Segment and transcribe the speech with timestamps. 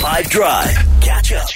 [0.00, 0.74] Five Drive.
[1.02, 1.46] Catch up.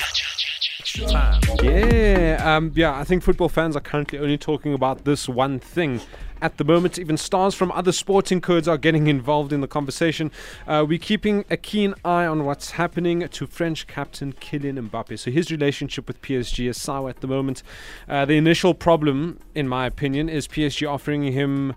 [1.63, 2.95] Yeah, um, yeah.
[2.95, 6.03] I think football fans are currently only talking about this one thing.
[6.43, 10.31] At the moment, even stars from other sporting codes are getting involved in the conversation.
[10.67, 15.19] Uh, we're keeping a keen eye on what's happening to French captain Kylian Mbappe.
[15.19, 17.63] So his relationship with PSG is sour at the moment.
[18.07, 21.75] Uh, the initial problem, in my opinion, is PSG offering him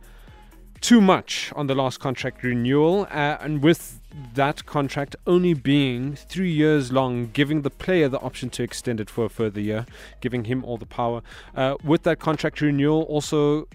[0.81, 3.99] too much on the last contract renewal, uh, and with
[4.33, 9.09] that contract only being three years long, giving the player the option to extend it
[9.09, 9.85] for a further year,
[10.21, 11.21] giving him all the power.
[11.55, 13.67] Uh, with that contract renewal, also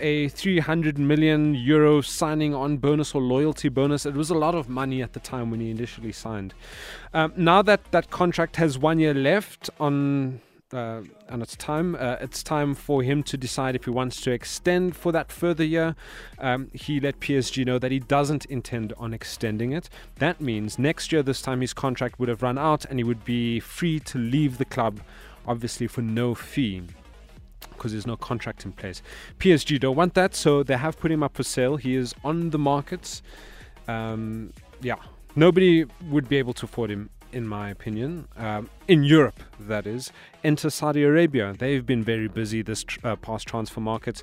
[0.00, 4.06] a 300 million euro signing on bonus or loyalty bonus.
[4.06, 6.54] It was a lot of money at the time when he initially signed.
[7.12, 10.40] Um, now that that contract has one year left on
[10.72, 11.94] uh, and it's time.
[11.94, 15.64] Uh, it's time for him to decide if he wants to extend for that further
[15.64, 15.96] year.
[16.38, 19.88] Um, he let PSG know that he doesn't intend on extending it.
[20.16, 23.24] That means next year, this time, his contract would have run out and he would
[23.24, 25.00] be free to leave the club,
[25.46, 26.82] obviously for no fee.
[27.70, 29.02] Because there's no contract in place.
[29.38, 31.76] PSG don't want that, so they have put him up for sale.
[31.76, 33.22] He is on the market.
[33.86, 34.96] Um, yeah,
[35.34, 40.12] nobody would be able to afford him in my opinion, um, in Europe, that is.
[40.42, 41.54] Enter Saudi Arabia.
[41.56, 44.22] They've been very busy this tr- uh, past transfer market.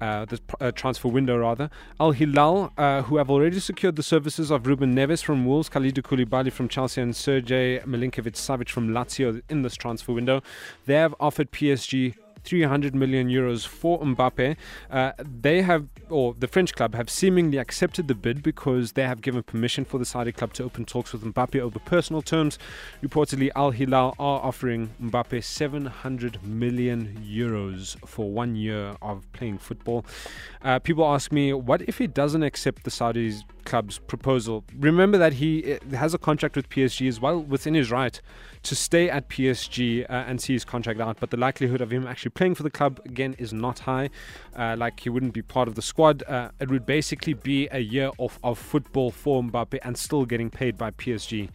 [0.00, 1.68] Uh, this uh, transfer window rather.
[2.00, 6.00] Al Hilal, uh, who have already secured the services of Ruben Neves from Wolves, Kalidou
[6.00, 10.42] Koulibaly from Chelsea, and Sergej Milinkovic Savic from Lazio in this transfer window,
[10.86, 14.56] they have offered PSG 300 million euros for Mbappe.
[14.90, 19.20] Uh, they have, or the French club have seemingly accepted the bid because they have
[19.20, 22.58] given permission for the Saudi club to open talks with Mbappe over personal terms.
[23.02, 30.04] Reportedly, Al Hilal are offering Mbappe 700 million euros for one year of playing football.
[30.62, 34.64] Uh, people ask me, what if he doesn't accept the Saudis club's proposal?
[34.76, 38.20] Remember that he uh, has a contract with PSG as well, within his right
[38.62, 42.06] to stay at PSG uh, and see his contract out, but the likelihood of him
[42.06, 44.10] actually playing for the club again is not high.
[44.54, 46.22] Uh, like he wouldn't be part of the squad.
[46.24, 50.50] Uh, it would basically be a year of, of football for Mbappe and still getting
[50.50, 51.48] paid by PSG.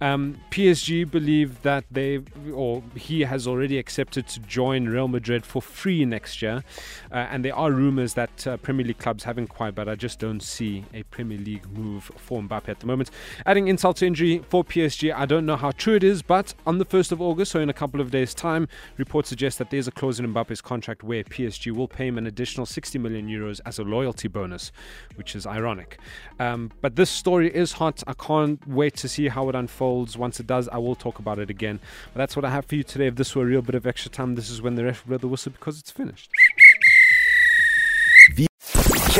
[0.00, 2.20] Um, PSG believe that they
[2.52, 6.64] or he has already accepted to join Real Madrid for free next year,
[7.12, 10.18] uh, and there are rumors that uh, Premier League clubs have inquired, but I just
[10.18, 13.10] don't see a Premier League move for Mbappe at the moment.
[13.46, 16.78] Adding insult to injury for PSG, I don't know how true it is, but on
[16.78, 19.88] the 1st of August, so in a couple of days' time, reports suggest that there's
[19.88, 23.60] a clause in Mbappe's contract where PSG will pay him an additional 60 million euros
[23.66, 24.70] as a loyalty bonus,
[25.16, 25.98] which is ironic.
[26.38, 28.02] Um, but this story is hot.
[28.06, 30.16] I can't wait to see how it unfolds.
[30.16, 31.80] Once it does, I will talk about it again.
[32.12, 33.06] But that's what I have for you today.
[33.06, 35.18] If this were a real bit of extra time, this is when the ref blow
[35.18, 36.30] the whistle because it's finished.